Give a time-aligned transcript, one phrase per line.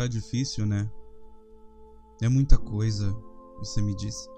[0.00, 0.90] Tá difícil, né?
[2.22, 3.12] É muita coisa,
[3.58, 4.30] você me disse.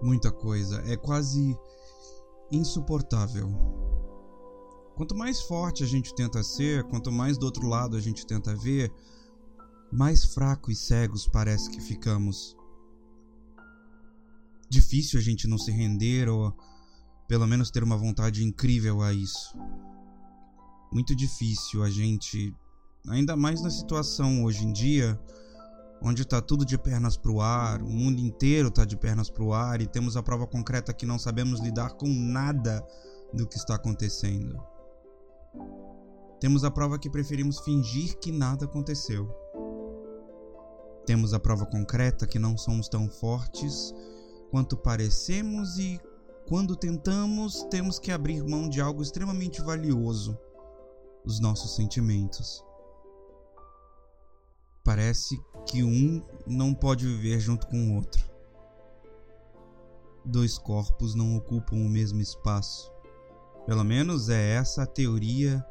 [0.00, 0.80] Muita coisa.
[0.90, 1.54] É quase
[2.50, 3.50] insuportável.
[4.94, 8.56] Quanto mais forte a gente tenta ser, quanto mais do outro lado a gente tenta
[8.56, 8.90] ver,
[9.92, 12.56] mais fracos e cegos parece que ficamos.
[14.70, 16.50] Difícil a gente não se render ou
[17.28, 19.54] pelo menos ter uma vontade incrível a isso.
[20.90, 22.56] Muito difícil a gente,
[23.08, 25.18] ainda mais na situação hoje em dia,
[26.02, 29.44] onde está tudo de pernas para o ar, o mundo inteiro está de pernas para
[29.44, 32.86] o ar e temos a prova concreta que não sabemos lidar com nada
[33.32, 34.62] do que está acontecendo.
[36.40, 39.26] Temos a prova que preferimos fingir que nada aconteceu.
[41.06, 43.94] Temos a prova concreta que não somos tão fortes
[44.50, 46.00] quanto parecemos e
[46.46, 50.38] quando tentamos, temos que abrir mão de algo extremamente valioso:
[51.24, 52.65] os nossos sentimentos.
[54.86, 58.24] Parece que um não pode viver junto com o outro.
[60.24, 62.92] Dois corpos não ocupam o mesmo espaço.
[63.66, 65.66] Pelo menos é essa a teoria,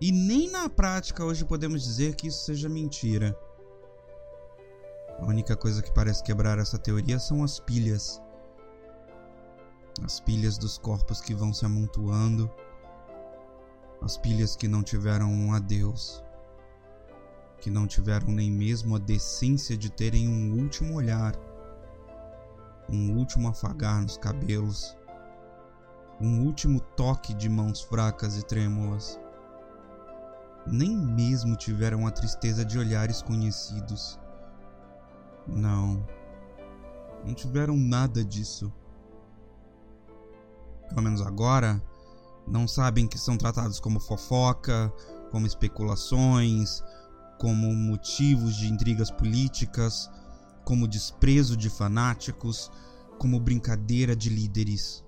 [0.00, 3.38] e nem na prática hoje podemos dizer que isso seja mentira.
[5.18, 8.22] A única coisa que parece quebrar essa teoria são as pilhas.
[10.02, 12.50] As pilhas dos corpos que vão se amontoando.
[14.00, 16.24] As pilhas que não tiveram um adeus.
[17.60, 21.34] Que não tiveram nem mesmo a decência de terem um último olhar.
[22.88, 24.96] Um último afagar nos cabelos.
[26.20, 29.18] Um último toque de mãos fracas e trêmulas.
[30.66, 34.18] Nem mesmo tiveram a tristeza de olhares conhecidos
[35.46, 36.06] não.
[37.24, 38.72] Não tiveram nada disso.
[40.88, 41.82] Pelo menos agora,
[42.46, 44.92] não sabem que são tratados como fofoca,
[45.30, 46.82] como especulações,
[47.40, 50.10] como motivos de intrigas políticas,
[50.62, 52.70] como desprezo de fanáticos,
[53.18, 55.02] como brincadeira de líderes.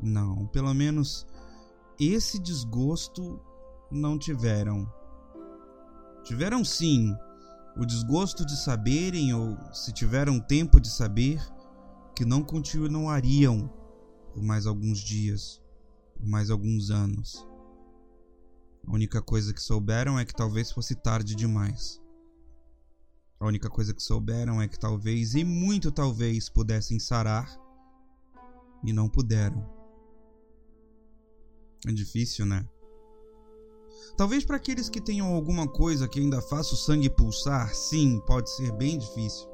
[0.00, 1.26] Não, pelo menos
[1.98, 3.40] esse desgosto
[3.90, 4.86] não tiveram.
[6.22, 7.12] Tiveram sim
[7.76, 11.42] o desgosto de saberem, ou se tiveram tempo de saber,
[12.14, 13.68] que não continuariam
[14.32, 15.60] por mais alguns dias,
[16.14, 17.44] por mais alguns anos.
[18.86, 22.00] A única coisa que souberam é que talvez fosse tarde demais.
[23.40, 27.48] A única coisa que souberam é que talvez, e muito talvez, pudessem sarar
[28.84, 29.68] e não puderam.
[31.86, 32.66] É difícil, né?
[34.16, 38.48] Talvez para aqueles que tenham alguma coisa que ainda faça o sangue pulsar, sim, pode
[38.54, 39.48] ser bem difícil.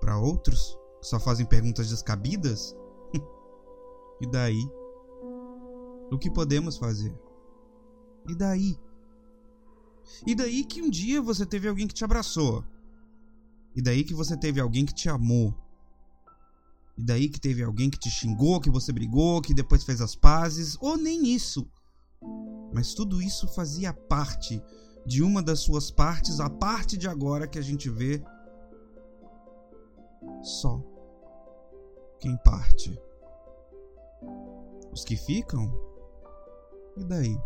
[0.00, 2.74] Para outros, que só fazem perguntas descabidas,
[4.22, 4.64] e daí?
[6.10, 7.14] O que podemos fazer?
[8.28, 8.78] E daí?
[10.26, 12.64] E daí que um dia você teve alguém que te abraçou?
[13.74, 15.54] E daí que você teve alguém que te amou?
[16.96, 20.14] E daí que teve alguém que te xingou, que você brigou, que depois fez as
[20.16, 20.76] pazes?
[20.80, 21.70] Ou nem isso?
[22.72, 24.60] Mas tudo isso fazia parte
[25.06, 28.22] de uma das suas partes, a parte de agora que a gente vê
[30.42, 30.82] só
[32.18, 32.98] quem parte.
[34.92, 35.72] Os que ficam?
[36.96, 37.38] E daí?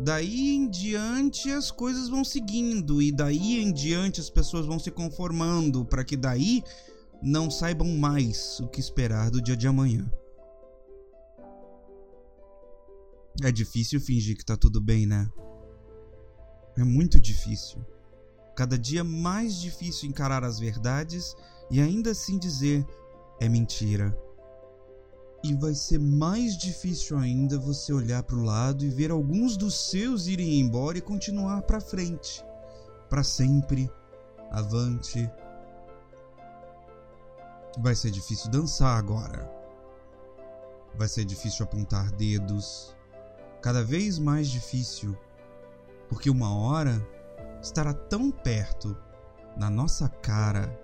[0.00, 4.90] Daí em diante as coisas vão seguindo, e daí em diante as pessoas vão se
[4.90, 6.62] conformando para que daí
[7.22, 10.10] não saibam mais o que esperar do dia de amanhã.
[13.42, 15.28] É difícil fingir que tá tudo bem, né?
[16.76, 17.84] É muito difícil.
[18.56, 21.34] Cada dia mais difícil encarar as verdades
[21.70, 22.86] e ainda assim dizer
[23.40, 24.16] é mentira.
[25.44, 29.90] E vai ser mais difícil ainda você olhar para o lado e ver alguns dos
[29.90, 32.42] seus irem embora e continuar para frente,
[33.10, 33.92] para sempre,
[34.50, 35.30] avante.
[37.78, 39.46] Vai ser difícil dançar agora.
[40.96, 42.96] Vai ser difícil apontar dedos
[43.60, 45.14] cada vez mais difícil,
[46.08, 47.06] porque uma hora
[47.60, 48.96] estará tão perto,
[49.58, 50.74] na nossa cara,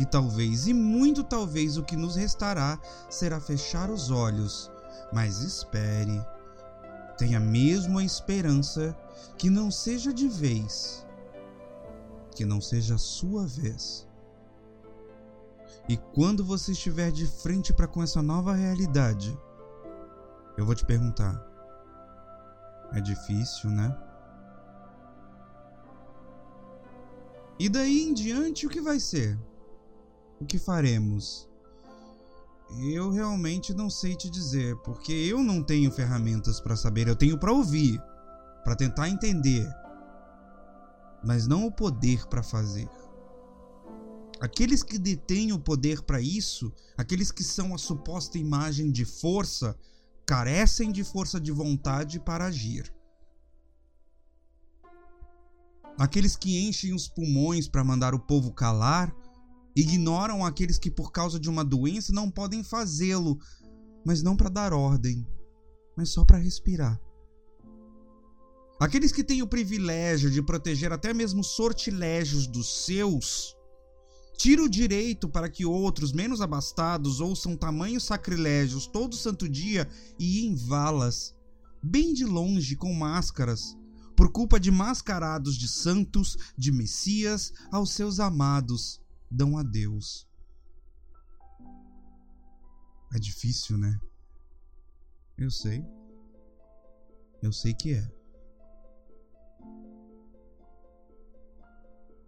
[0.00, 2.80] que talvez e muito talvez o que nos restará
[3.10, 4.72] será fechar os olhos,
[5.12, 6.24] mas espere,
[7.18, 8.96] tenha mesmo a esperança
[9.36, 11.06] que não seja de vez,
[12.34, 14.08] que não seja a sua vez.
[15.86, 19.38] E quando você estiver de frente para com essa nova realidade,
[20.56, 21.46] eu vou te perguntar:
[22.94, 23.94] é difícil, né?
[27.58, 29.38] E daí em diante, o que vai ser?
[30.40, 31.46] O que faremos?
[32.78, 37.38] Eu realmente não sei te dizer, porque eu não tenho ferramentas para saber, eu tenho
[37.38, 38.00] para ouvir.
[38.64, 39.66] para tentar entender,
[41.24, 42.88] mas não o poder para fazer.
[44.38, 49.76] Aqueles que detêm o poder para isso, aqueles que são a suposta imagem de força,
[50.26, 52.92] carecem de força de vontade para agir.
[55.98, 59.14] Aqueles que enchem os pulmões para mandar o povo calar,
[59.74, 63.38] ignoram aqueles que por causa de uma doença não podem fazê-lo,
[64.04, 65.26] mas não para dar ordem,
[65.96, 67.00] mas só para respirar.
[68.80, 73.54] Aqueles que têm o privilégio de proteger até mesmo sortilégios dos seus,
[74.38, 79.86] tira o direito para que outros menos abastados ouçam tamanhos sacrilégios todo santo dia
[80.18, 81.34] e em valas,
[81.82, 83.76] bem de longe com máscaras,
[84.16, 88.99] por culpa de mascarados de santos, de messias, aos seus amados,
[89.30, 90.26] dão a Deus.
[93.14, 94.00] É difícil, né?
[95.36, 95.84] Eu sei.
[97.42, 98.12] Eu sei que é.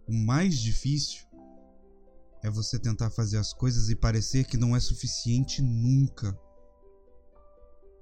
[0.07, 1.25] O mais difícil
[2.41, 6.37] é você tentar fazer as coisas e parecer que não é suficiente nunca.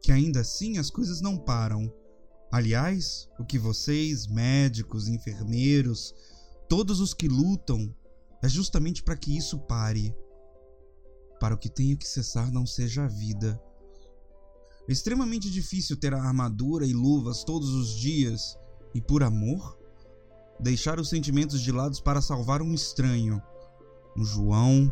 [0.02, 1.94] Que ainda assim as coisas não param.
[2.52, 6.14] Aliás, o que vocês, médicos, enfermeiros,
[6.68, 7.96] todos os que lutam,
[8.42, 10.16] é justamente para que isso pare.
[11.40, 13.62] Para o que tenha que cessar não seja a vida.
[14.88, 18.58] É extremamente difícil ter a armadura e luvas todos os dias
[18.94, 19.78] e, por amor,
[20.60, 23.42] deixar os sentimentos de lado para salvar um estranho
[24.16, 24.92] um João,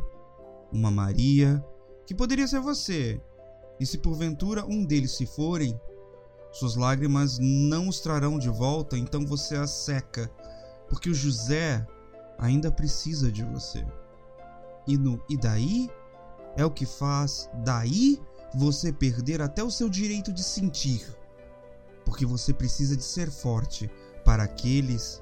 [0.71, 1.63] uma Maria,
[2.05, 3.21] que poderia ser você.
[3.79, 5.79] E se porventura um deles se forem,
[6.51, 10.29] suas lágrimas não os trarão de volta, então você as seca,
[10.89, 11.85] porque o José
[12.39, 13.85] ainda precisa de você.
[14.87, 15.89] E no e daí
[16.55, 18.19] é o que faz daí
[18.53, 21.05] você perder até o seu direito de sentir,
[22.03, 23.89] porque você precisa de ser forte
[24.25, 25.21] para aqueles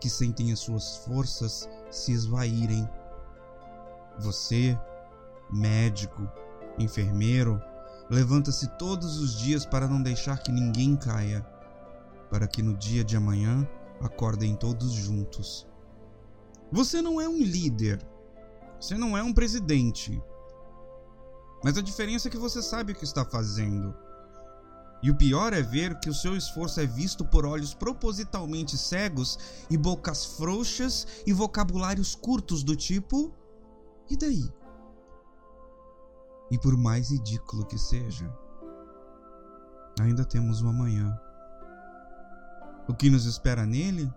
[0.00, 2.88] que sentem as suas forças se esvaírem
[4.18, 4.78] você,
[5.50, 6.28] médico,
[6.78, 7.60] enfermeiro,
[8.10, 11.42] levanta-se todos os dias para não deixar que ninguém caia,
[12.30, 13.66] para que no dia de amanhã
[14.00, 15.66] acordem todos juntos.
[16.72, 18.02] Você não é um líder,
[18.80, 20.20] você não é um presidente,
[21.62, 23.94] mas a diferença é que você sabe o que está fazendo.
[25.02, 29.38] E o pior é ver que o seu esforço é visto por olhos propositalmente cegos
[29.68, 33.34] e bocas frouxas e vocabulários curtos do tipo
[34.08, 34.50] e daí?
[36.50, 38.32] E por mais ridículo que seja,
[40.00, 41.18] ainda temos o amanhã.
[42.88, 44.12] O que nos espera nele?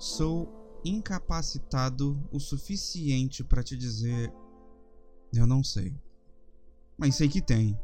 [0.00, 4.32] Sou incapacitado o suficiente para te dizer:
[5.30, 5.94] eu não sei.
[6.96, 7.78] Mas sei que tem.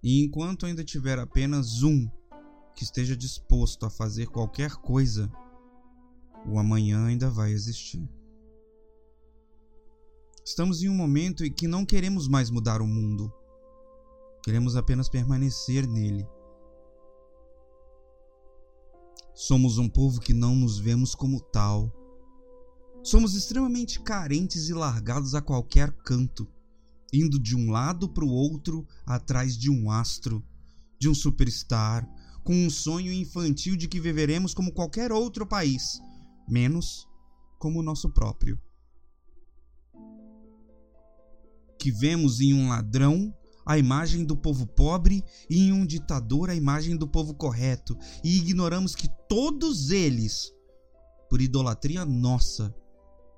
[0.00, 2.08] E enquanto ainda tiver apenas um
[2.76, 5.28] que esteja disposto a fazer qualquer coisa,
[6.46, 8.08] o amanhã ainda vai existir.
[10.44, 13.32] Estamos em um momento em que não queremos mais mudar o mundo.
[14.44, 16.24] Queremos apenas permanecer nele.
[19.34, 21.90] Somos um povo que não nos vemos como tal.
[23.02, 26.46] Somos extremamente carentes e largados a qualquer canto,
[27.12, 30.44] indo de um lado para o outro atrás de um astro,
[30.98, 32.06] de um superstar,
[32.44, 35.98] com um sonho infantil de que viveremos como qualquer outro país,
[36.48, 37.08] menos
[37.58, 38.60] como o nosso próprio.
[41.78, 43.34] Que vemos em um ladrão
[43.64, 48.36] a imagem do povo pobre e em um ditador a imagem do povo correto, e
[48.36, 50.52] ignoramos que todos eles,
[51.28, 52.74] por idolatria nossa,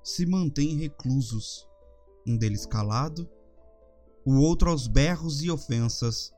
[0.03, 1.67] se mantêm reclusos,
[2.27, 3.29] um deles calado,
[4.25, 6.31] o outro aos berros e ofensas,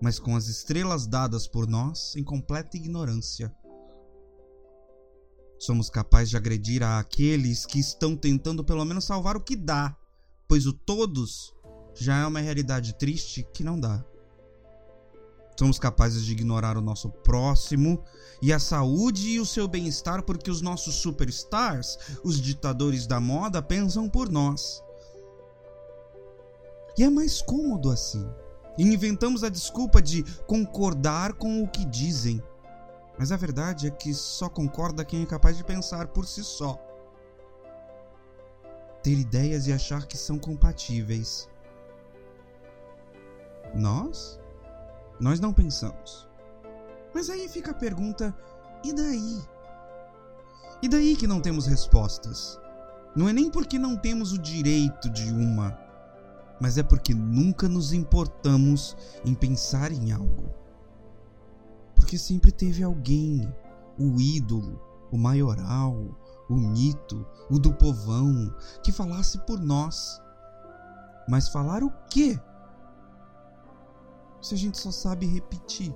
[0.00, 3.54] mas com as estrelas dadas por nós em completa ignorância.
[5.58, 9.96] Somos capazes de agredir aqueles que estão tentando pelo menos salvar o que dá,
[10.48, 11.54] pois o todos
[11.94, 14.04] já é uma realidade triste que não dá.
[15.58, 18.02] Somos capazes de ignorar o nosso próximo
[18.40, 23.62] e a saúde e o seu bem-estar porque os nossos superstars, os ditadores da moda,
[23.62, 24.82] pensam por nós.
[26.96, 28.26] E é mais cômodo assim.
[28.78, 32.42] E inventamos a desculpa de concordar com o que dizem
[33.18, 36.76] mas a verdade é que só concorda quem é capaz de pensar por si só.
[39.02, 41.48] Ter ideias e achar que são compatíveis.
[43.74, 44.40] Nós?
[45.20, 46.28] Nós não pensamos.
[47.14, 48.34] Mas aí fica a pergunta:
[48.84, 49.42] e daí?
[50.82, 52.60] E daí que não temos respostas?
[53.14, 55.78] Não é nem porque não temos o direito de uma,
[56.60, 60.54] mas é porque nunca nos importamos em pensar em algo.
[61.94, 63.52] Porque sempre teve alguém,
[63.98, 65.96] o ídolo, o maioral,
[66.48, 70.20] o mito, o do povão, que falasse por nós.
[71.28, 72.40] Mas falar o quê?
[74.42, 75.94] Se a gente só sabe repetir.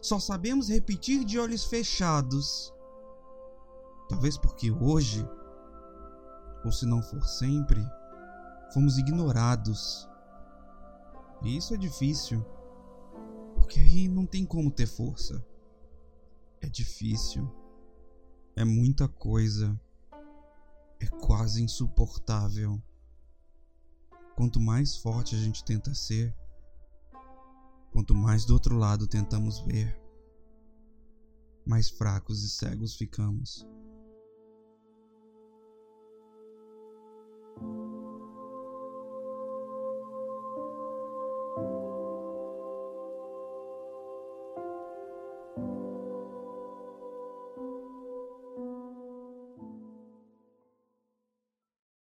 [0.00, 2.72] Só sabemos repetir de olhos fechados.
[4.08, 5.28] Talvez porque hoje,
[6.64, 7.84] ou se não for sempre,
[8.72, 10.08] fomos ignorados.
[11.42, 12.44] E isso é difícil,
[13.54, 15.44] porque aí não tem como ter força.
[16.60, 17.50] É difícil.
[18.54, 19.78] É muita coisa.
[21.00, 22.80] É quase insuportável.
[24.40, 26.34] Quanto mais forte a gente tenta ser,
[27.92, 29.94] quanto mais do outro lado tentamos ver,
[31.66, 33.66] mais fracos e cegos ficamos.